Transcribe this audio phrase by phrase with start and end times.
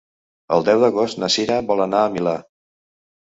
[0.55, 2.33] El deu d'agost na Cira vol anar al Milà.